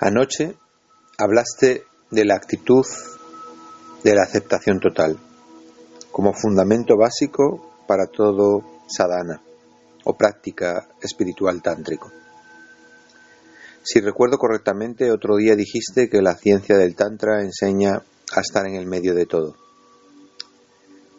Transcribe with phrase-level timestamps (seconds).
[0.00, 0.54] Anoche
[1.18, 2.86] hablaste de la actitud
[4.04, 5.18] de la aceptación total
[6.12, 9.42] como fundamento básico para todo sadhana
[10.04, 12.12] o práctica espiritual tántrico.
[13.82, 18.02] Si recuerdo correctamente, otro día dijiste que la ciencia del Tantra enseña
[18.36, 19.56] a estar en el medio de todo,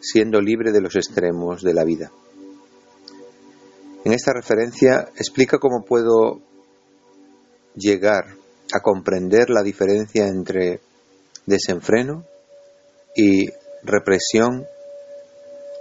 [0.00, 2.10] siendo libre de los extremos de la vida.
[4.04, 6.40] En esta referencia explica cómo puedo
[7.74, 8.39] llegar
[8.74, 10.80] a comprender la diferencia entre
[11.46, 12.24] desenfreno
[13.14, 13.48] y
[13.82, 14.66] represión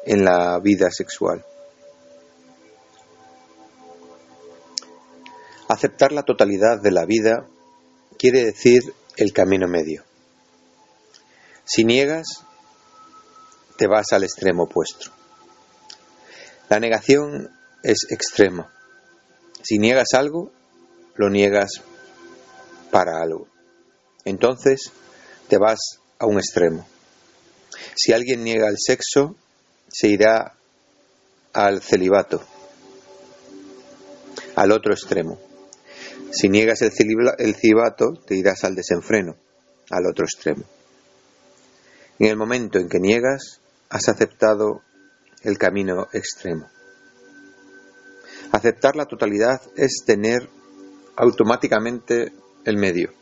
[0.05, 1.45] en la vida sexual.
[5.67, 7.45] Aceptar la totalidad de la vida
[8.17, 8.81] quiere decir
[9.17, 10.03] el camino medio.
[11.63, 12.25] Si niegas,
[13.77, 15.11] te vas al extremo opuesto.
[16.69, 17.51] La negación
[17.83, 18.73] es extrema.
[19.61, 20.51] Si niegas algo,
[21.15, 21.83] lo niegas
[22.91, 23.47] para algo.
[24.25, 24.91] Entonces
[25.47, 25.79] te vas
[26.17, 26.87] a un extremo.
[27.95, 29.35] Si alguien niega el sexo,
[29.87, 30.55] se irá
[31.53, 32.43] al celibato,
[34.55, 35.39] al otro extremo.
[36.31, 39.35] Si niegas el celibato, te irás al desenfreno,
[39.89, 40.63] al otro extremo.
[42.19, 44.81] En el momento en que niegas, has aceptado
[45.43, 46.69] el camino extremo.
[48.51, 50.49] Aceptar la totalidad es tener
[51.15, 52.31] automáticamente
[52.65, 53.13] el medio.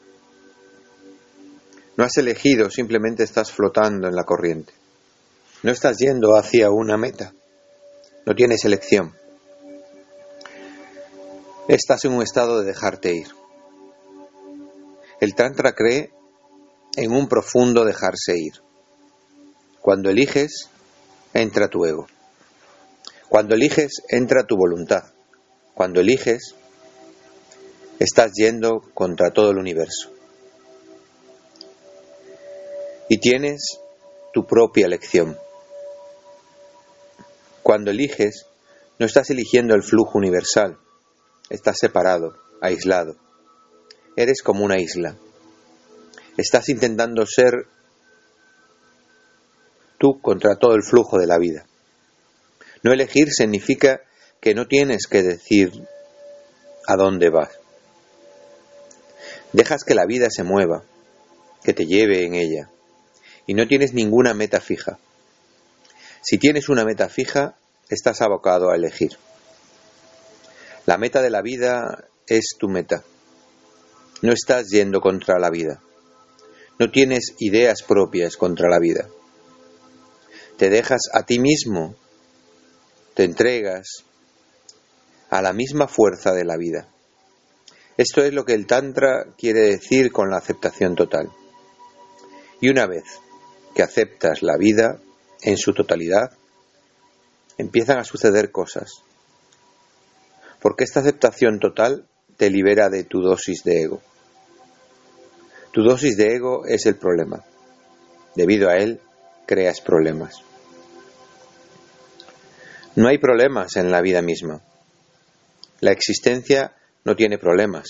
[1.96, 4.74] No has elegido, simplemente estás flotando en la corriente.
[5.64, 7.34] No estás yendo hacia una meta.
[8.26, 9.16] No tienes elección.
[11.68, 13.28] Estás en un estado de dejarte ir.
[15.20, 16.12] El Tantra cree
[16.96, 18.62] en un profundo dejarse ir.
[19.82, 20.70] Cuando eliges,
[21.34, 22.08] entra tu ego.
[23.30, 25.06] Cuando eliges, entra tu voluntad.
[25.74, 26.56] Cuando eliges,
[28.00, 30.12] estás yendo contra todo el universo.
[33.10, 33.80] Y tienes
[34.34, 35.38] tu propia elección.
[37.64, 38.46] Cuando eliges,
[39.00, 40.78] no estás eligiendo el flujo universal,
[41.50, 43.16] estás separado, aislado.
[44.16, 45.16] Eres como una isla.
[46.38, 47.68] Estás intentando ser
[49.98, 51.66] tú contra todo el flujo de la vida.
[52.84, 54.02] No elegir significa
[54.40, 55.72] que no tienes que decir
[56.88, 57.57] a dónde vas.
[59.54, 60.84] Dejas que la vida se mueva,
[61.64, 62.70] que te lleve en ella,
[63.46, 65.00] y no tienes ninguna meta fija.
[66.22, 67.56] Si tienes una meta fija,
[67.90, 69.18] estás abocado a elegir.
[70.86, 73.04] La meta de la vida es tu meta.
[74.22, 75.82] No estás yendo contra la vida.
[76.80, 79.08] No tienes ideas propias contra la vida.
[80.58, 81.96] Te dejas a ti mismo,
[83.14, 84.06] te entregas
[85.30, 86.88] a la misma fuerza de la vida.
[87.98, 91.32] Esto es lo que el Tantra quiere decir con la aceptación total.
[92.62, 93.04] Y una vez
[93.74, 95.00] que aceptas la vida
[95.42, 96.32] en su totalidad,
[97.58, 99.04] empiezan a suceder cosas.
[100.62, 102.08] Porque esta aceptación total
[102.38, 104.02] te libera de tu dosis de ego.
[105.72, 107.44] Tu dosis de ego es el problema.
[108.36, 109.02] Debido a él,
[109.48, 110.42] creas problemas.
[112.96, 114.62] No hay problemas en la vida misma.
[115.80, 116.77] La existencia
[117.08, 117.88] no tiene problemas.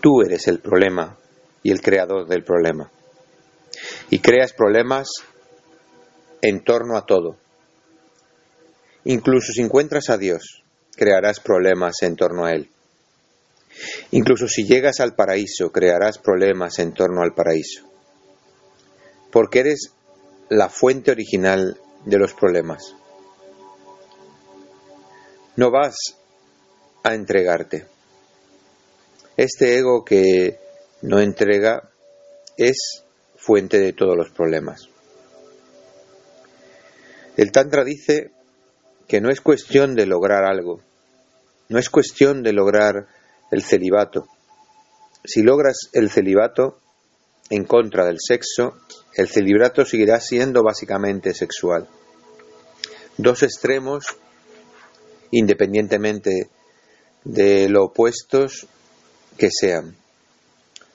[0.00, 1.18] Tú eres el problema
[1.64, 2.88] y el creador del problema.
[4.10, 5.08] Y creas problemas
[6.40, 7.36] en torno a todo.
[9.06, 10.62] Incluso si encuentras a Dios,
[10.94, 12.70] crearás problemas en torno a Él.
[14.12, 17.90] Incluso si llegas al paraíso, crearás problemas en torno al paraíso.
[19.32, 19.90] Porque eres
[20.48, 22.94] la fuente original de los problemas.
[25.56, 25.96] No vas
[27.02, 27.95] a entregarte.
[29.36, 30.58] Este ego que
[31.02, 31.90] no entrega
[32.56, 33.04] es
[33.36, 34.88] fuente de todos los problemas.
[37.36, 38.30] El Tantra dice
[39.06, 40.80] que no es cuestión de lograr algo,
[41.68, 43.08] no es cuestión de lograr
[43.50, 44.26] el celibato.
[45.22, 46.78] Si logras el celibato
[47.50, 48.78] en contra del sexo,
[49.14, 51.86] el celibato seguirá siendo básicamente sexual.
[53.18, 54.06] Dos extremos,
[55.30, 56.48] independientemente
[57.24, 58.66] de lo opuestos
[59.36, 59.96] que sean.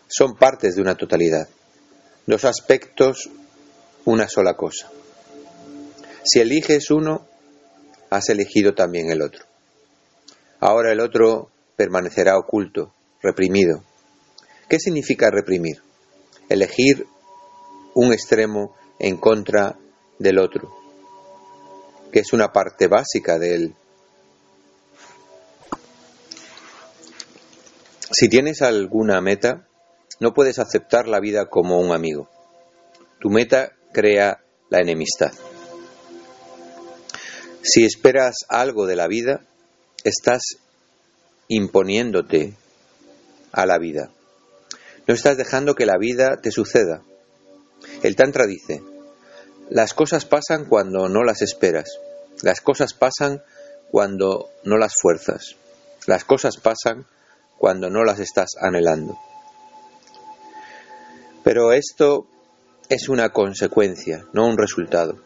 [0.07, 1.47] Son partes de una totalidad.
[2.25, 3.29] Dos aspectos,
[4.05, 4.89] una sola cosa.
[6.23, 7.25] Si eliges uno,
[8.09, 9.45] has elegido también el otro.
[10.59, 13.83] Ahora el otro permanecerá oculto, reprimido.
[14.69, 15.81] ¿Qué significa reprimir?
[16.49, 17.07] Elegir
[17.93, 19.77] un extremo en contra
[20.19, 20.69] del otro,
[22.11, 23.73] que es una parte básica de
[28.11, 29.65] Si tienes alguna meta,
[30.19, 32.29] no puedes aceptar la vida como un amigo.
[33.19, 35.31] Tu meta crea la enemistad.
[37.61, 39.41] Si esperas algo de la vida,
[40.03, 40.57] estás
[41.47, 42.53] imponiéndote
[43.51, 44.11] a la vida.
[45.07, 47.03] No estás dejando que la vida te suceda.
[48.03, 48.83] El Tantra dice,
[49.69, 51.99] las cosas pasan cuando no las esperas.
[52.41, 53.41] Las cosas pasan
[53.89, 55.55] cuando no las fuerzas.
[56.07, 57.05] Las cosas pasan
[57.61, 59.19] cuando no las estás anhelando.
[61.43, 62.25] Pero esto
[62.89, 65.19] es una consecuencia, no un resultado.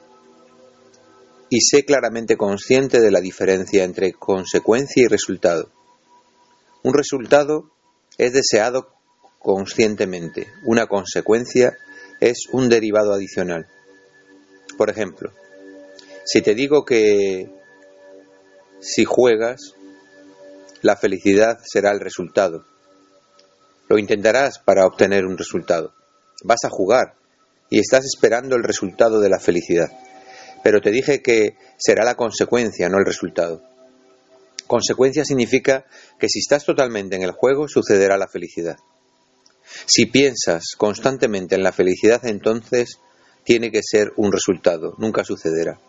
[1.49, 5.71] Y sé claramente consciente de la diferencia entre consecuencia y resultado.
[6.83, 7.71] Un resultado
[8.17, 8.89] es deseado
[9.39, 11.77] conscientemente, una consecuencia
[12.19, 13.65] es un derivado adicional.
[14.77, 15.31] Por ejemplo,
[16.25, 17.49] si te digo que
[18.81, 19.74] si juegas,
[20.85, 22.63] la felicidad será el resultado.
[23.89, 25.95] Lo intentarás para obtener un resultado.
[26.43, 27.15] Vas a jugar
[27.71, 29.89] y estás esperando el resultado de la felicidad.
[30.63, 33.63] Pero te dije que será la consecuencia, no el resultado.
[34.67, 35.85] Consecuencia significa
[36.19, 38.77] que si estás totalmente en el juego, sucederá la felicidad.
[39.87, 42.99] Si piensas constantemente en la felicidad, entonces
[43.43, 45.79] tiene que ser un resultado, nunca sucederá.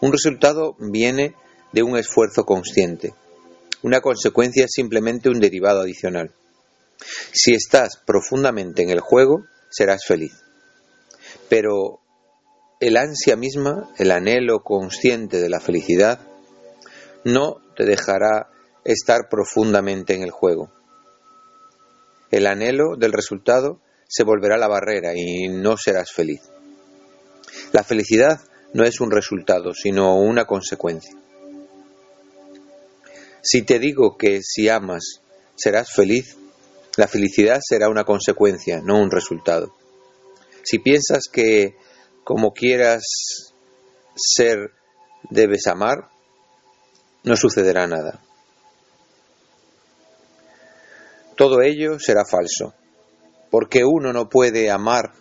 [0.00, 1.34] Un resultado viene
[1.72, 3.14] de un esfuerzo consciente.
[3.82, 6.32] Una consecuencia es simplemente un derivado adicional.
[7.32, 10.32] Si estás profundamente en el juego, serás feliz.
[11.48, 12.00] Pero
[12.80, 16.20] el ansia misma, el anhelo consciente de la felicidad,
[17.24, 18.50] no te dejará
[18.84, 20.70] estar profundamente en el juego.
[22.30, 26.40] El anhelo del resultado se volverá la barrera y no serás feliz.
[27.72, 28.40] La felicidad
[28.72, 31.14] no es un resultado, sino una consecuencia.
[33.42, 35.20] Si te digo que si amas
[35.56, 36.36] serás feliz,
[36.96, 39.74] la felicidad será una consecuencia, no un resultado.
[40.62, 41.76] Si piensas que
[42.24, 43.02] como quieras
[44.14, 44.72] ser
[45.30, 46.10] debes amar,
[47.22, 48.20] no sucederá nada.
[51.36, 52.74] Todo ello será falso,
[53.50, 55.14] porque uno no puede amar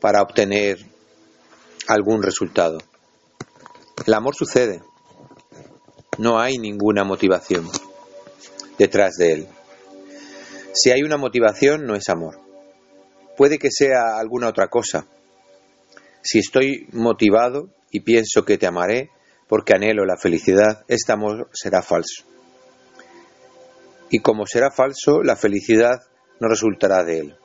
[0.00, 0.78] para obtener
[1.86, 2.78] algún resultado.
[4.06, 4.82] El amor sucede,
[6.18, 7.68] no hay ninguna motivación
[8.78, 9.48] detrás de él.
[10.74, 12.40] Si hay una motivación, no es amor.
[13.36, 15.06] Puede que sea alguna otra cosa.
[16.22, 19.10] Si estoy motivado y pienso que te amaré
[19.48, 22.24] porque anhelo la felicidad, este amor será falso.
[24.10, 26.00] Y como será falso, la felicidad
[26.40, 27.36] no resultará de él.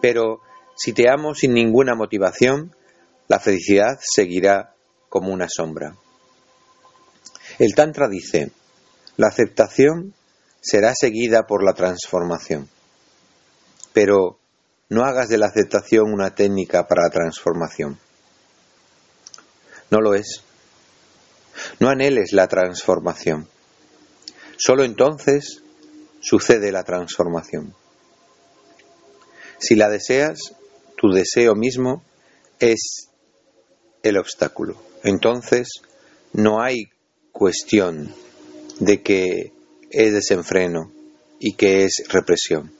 [0.00, 0.40] Pero
[0.76, 2.74] si te amo sin ninguna motivación,
[3.28, 4.74] la felicidad seguirá
[5.08, 5.96] como una sombra.
[7.58, 8.52] El Tantra dice,
[9.16, 10.14] la aceptación
[10.60, 12.68] será seguida por la transformación.
[13.92, 14.38] Pero
[14.88, 17.98] no hagas de la aceptación una técnica para la transformación.
[19.90, 20.42] No lo es.
[21.80, 23.48] No anheles la transformación.
[24.56, 25.62] Solo entonces
[26.20, 27.74] sucede la transformación.
[29.58, 30.54] Si la deseas,
[30.96, 32.04] tu deseo mismo
[32.60, 33.08] es
[34.02, 34.80] el obstáculo.
[35.02, 35.68] Entonces
[36.32, 36.90] no hay
[37.32, 38.14] cuestión
[38.80, 39.52] de que
[39.90, 40.92] es desenfreno
[41.38, 42.72] y que es represión.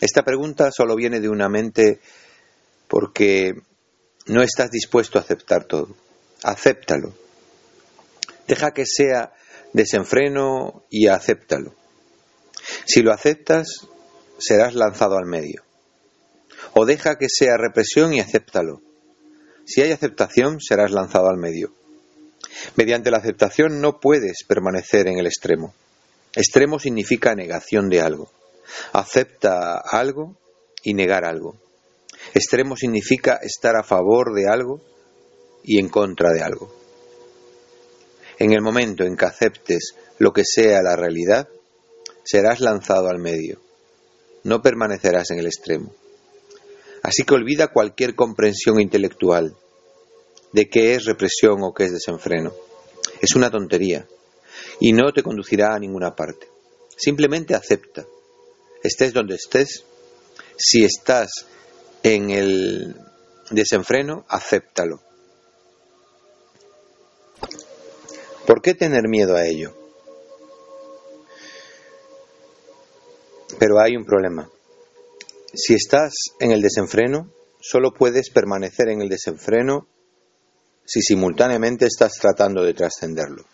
[0.00, 2.00] Esta pregunta solo viene de una mente
[2.88, 3.54] porque
[4.26, 5.96] no estás dispuesto a aceptar todo.
[6.42, 7.14] Acéptalo.
[8.46, 9.32] Deja que sea
[9.72, 11.74] desenfreno y acéptalo.
[12.86, 13.66] Si lo aceptas,
[14.38, 15.62] serás lanzado al medio.
[16.74, 18.82] O deja que sea represión y acéptalo.
[19.64, 21.72] Si hay aceptación, serás lanzado al medio.
[22.76, 25.74] Mediante la aceptación no puedes permanecer en el extremo.
[26.34, 28.30] Extremo significa negación de algo.
[28.92, 30.36] Acepta algo
[30.82, 31.56] y negar algo.
[32.34, 34.80] Extremo significa estar a favor de algo
[35.62, 36.74] y en contra de algo.
[38.38, 41.48] En el momento en que aceptes lo que sea la realidad,
[42.24, 43.60] serás lanzado al medio.
[44.44, 45.94] No permanecerás en el extremo.
[47.02, 49.56] Así que olvida cualquier comprensión intelectual
[50.56, 52.54] de qué es represión o qué es desenfreno.
[53.20, 54.08] Es una tontería
[54.80, 56.48] y no te conducirá a ninguna parte.
[56.96, 58.06] Simplemente acepta.
[58.82, 59.84] Estés donde estés,
[60.56, 61.28] si estás
[62.02, 62.96] en el
[63.50, 65.02] desenfreno, acéptalo.
[68.46, 69.74] ¿Por qué tener miedo a ello?
[73.58, 74.50] Pero hay un problema.
[75.52, 79.86] Si estás en el desenfreno, solo puedes permanecer en el desenfreno
[80.86, 83.44] si simultáneamente estás tratando de trascenderlo.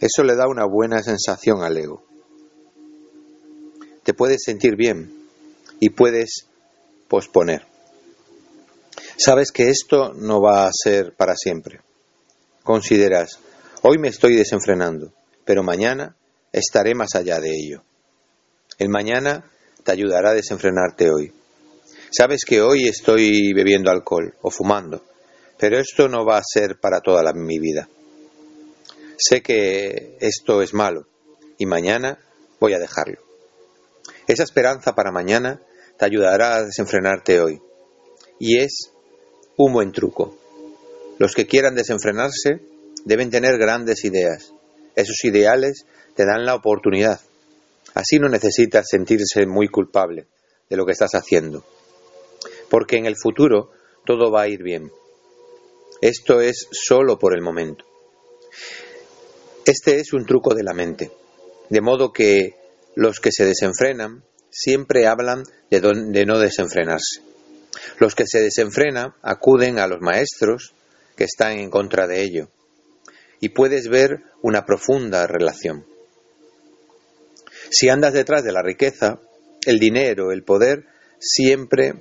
[0.00, 2.04] Eso le da una buena sensación al ego.
[4.02, 5.18] Te puedes sentir bien,
[5.80, 6.46] y puedes
[7.08, 7.66] posponer.
[9.16, 11.80] Sabes que esto no va a ser para siempre.
[12.62, 13.38] Consideras,
[13.82, 15.12] hoy me estoy desenfrenando,
[15.44, 16.16] pero mañana
[16.52, 17.82] estaré más allá de ello.
[18.78, 19.50] El mañana
[19.82, 21.32] te ayudará a desenfrenarte hoy.
[22.10, 25.02] Sabes que hoy estoy bebiendo alcohol o fumando,
[25.58, 27.88] pero esto no va a ser para toda mi vida.
[29.16, 31.06] Sé que esto es malo
[31.58, 32.18] y mañana
[32.60, 33.18] voy a dejarlo.
[34.26, 35.60] Esa esperanza para mañana
[35.98, 37.60] te ayudará a desenfrenarte hoy.
[38.38, 38.92] Y es
[39.56, 40.38] un buen truco.
[41.18, 42.60] Los que quieran desenfrenarse
[43.04, 44.52] deben tener grandes ideas.
[44.94, 47.20] Esos ideales te dan la oportunidad.
[47.94, 50.26] Así no necesitas sentirse muy culpable
[50.68, 51.64] de lo que estás haciendo.
[52.70, 53.72] Porque en el futuro
[54.04, 54.92] todo va a ir bien.
[56.00, 57.84] Esto es solo por el momento.
[59.64, 61.10] Este es un truco de la mente.
[61.68, 62.54] De modo que
[62.94, 67.20] los que se desenfrenan siempre hablan de, no desenfrenarse.
[67.98, 70.72] Los que se desenfrenan acuden a los maestros
[71.16, 72.48] que están en contra de ello.
[73.40, 75.84] Y puedes ver una profunda relación.
[77.70, 79.20] Si andas detrás de la riqueza,
[79.66, 80.86] el dinero, el poder,
[81.18, 81.94] siempre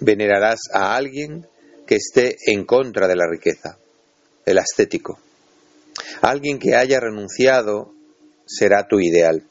[0.00, 1.46] venerarás a alguien
[1.86, 3.78] que esté en contra de la riqueza,
[4.46, 5.18] el ascético.
[6.20, 7.92] Alguien que haya renunciado
[8.46, 9.44] será tu ideal.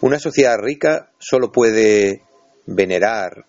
[0.00, 2.22] Una sociedad rica solo puede
[2.66, 3.46] venerar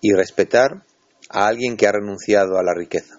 [0.00, 0.82] y respetar
[1.28, 3.18] a alguien que ha renunciado a la riqueza.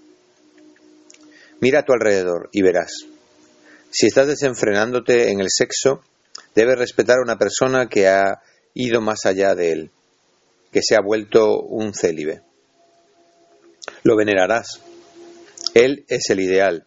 [1.60, 2.92] Mira a tu alrededor y verás.
[3.90, 6.02] Si estás desenfrenándote en el sexo,
[6.56, 8.42] debes respetar a una persona que ha
[8.74, 9.92] ido más allá de él,
[10.72, 12.42] que se ha vuelto un célibe.
[14.04, 14.82] Lo venerarás.
[15.74, 16.86] Él es el ideal.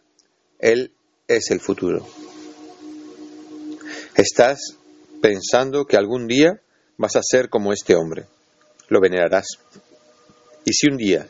[0.59, 0.91] Él
[1.27, 2.07] es el futuro.
[4.15, 4.77] Estás
[5.21, 6.61] pensando que algún día
[6.97, 8.25] vas a ser como este hombre.
[8.87, 9.47] Lo venerarás.
[10.63, 11.27] Y si un día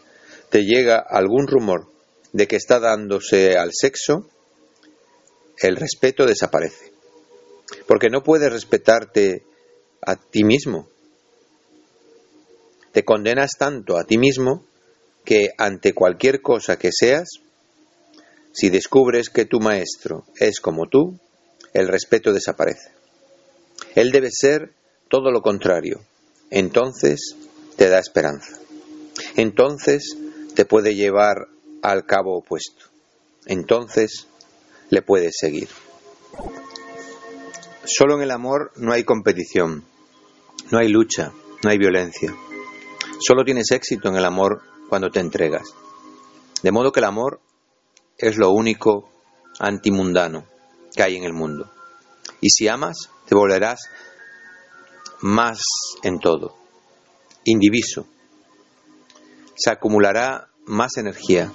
[0.50, 1.88] te llega algún rumor
[2.34, 4.30] de que está dándose al sexo,
[5.60, 6.92] el respeto desaparece.
[7.88, 9.44] Porque no puedes respetarte
[10.02, 10.88] a ti mismo.
[12.92, 14.66] Te condenas tanto a ti mismo
[15.28, 17.28] que ante cualquier cosa que seas,
[18.54, 21.20] si descubres que tu maestro es como tú,
[21.74, 22.92] el respeto desaparece.
[23.94, 24.72] Él debe ser
[25.10, 26.00] todo lo contrario.
[26.50, 27.36] Entonces
[27.76, 28.58] te da esperanza.
[29.36, 30.16] Entonces
[30.56, 31.50] te puede llevar
[31.82, 32.86] al cabo opuesto.
[33.48, 34.28] Entonces
[34.90, 35.68] le puedes seguir.
[37.84, 39.84] Solo en el amor no hay competición,
[40.72, 41.34] no hay lucha,
[41.66, 42.34] no hay violencia.
[43.20, 45.74] Solo tienes éxito en el amor cuando te entregas.
[46.64, 47.40] De modo que el amor
[48.18, 49.10] es lo único
[49.60, 50.46] antimundano
[50.96, 51.72] que hay en el mundo.
[52.42, 53.80] Y si amas, te volverás
[55.22, 55.62] más
[56.04, 56.56] en todo,
[57.44, 58.08] indiviso.
[59.56, 61.52] Se acumulará más energía.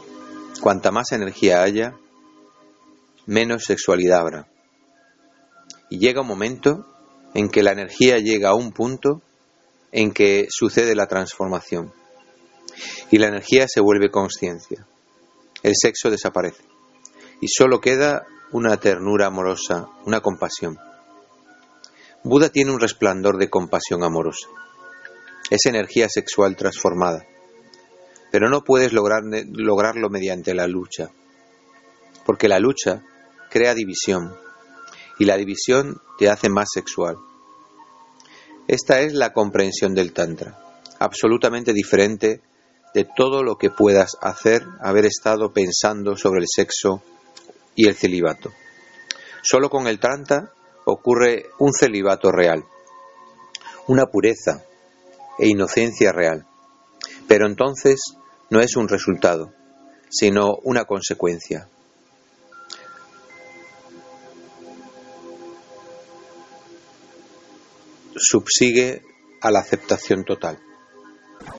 [0.61, 1.95] Cuanta más energía haya,
[3.27, 4.49] menos sexualidad habrá.
[5.91, 6.87] Y llega un momento
[7.35, 9.23] en que la energía llega a un punto
[9.91, 11.93] en que sucede la transformación.
[13.13, 14.87] Y la energía se vuelve conciencia.
[15.63, 16.65] El sexo desaparece.
[17.43, 20.79] Y solo queda una ternura amorosa, una compasión.
[22.25, 24.49] Buda tiene un resplandor de compasión amorosa.
[25.51, 27.27] Es energía sexual transformada.
[28.31, 31.11] Pero no puedes lograrlo mediante la lucha,
[32.25, 33.03] porque la lucha
[33.51, 34.35] crea división
[35.19, 37.17] y la división te hace más sexual.
[38.69, 40.59] Esta es la comprensión del Tantra,
[40.99, 42.41] absolutamente diferente
[42.95, 47.03] de todo lo que puedas hacer haber estado pensando sobre el sexo
[47.75, 48.53] y el celibato.
[49.43, 50.53] Solo con el Tantra
[50.85, 52.65] ocurre un celibato real,
[53.87, 54.65] una pureza
[55.39, 56.47] e inocencia real.
[57.27, 58.15] Pero entonces
[58.51, 59.53] no es un resultado,
[60.11, 61.69] sino una consecuencia.
[68.15, 69.03] Subsigue
[69.41, 70.59] a la aceptación total.